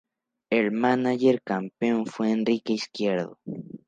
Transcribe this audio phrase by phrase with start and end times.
[0.49, 3.37] El mánager campeón fue Enrique Izquierdo.